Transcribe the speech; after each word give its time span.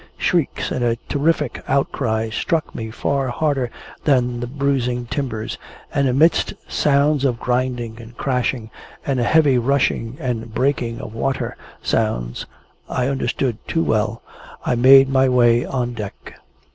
Shrieks 0.17 0.71
and 0.71 0.83
a 0.83 0.97
terrific 1.09 1.63
outcry 1.67 2.31
struck 2.31 2.73
me 2.73 2.89
far 2.89 3.27
harder 3.27 3.69
than 4.03 4.39
the 4.39 4.47
bruising 4.47 5.05
timbers, 5.05 5.59
and 5.93 6.07
amidst 6.07 6.55
sounds 6.67 7.23
of 7.23 7.39
grinding 7.39 8.01
and 8.01 8.17
crashing, 8.17 8.71
and 9.05 9.19
a 9.19 9.23
heavy 9.23 9.59
rushing 9.59 10.17
and 10.19 10.55
breaking 10.55 10.99
of 10.99 11.13
water 11.13 11.55
sounds 11.83 12.47
I 12.89 13.09
understood 13.09 13.59
too 13.67 13.83
well 13.83 14.23
I 14.65 14.73
made 14.73 15.07
my 15.07 15.29
way 15.29 15.65
on 15.67 15.93
deck. 15.93 16.39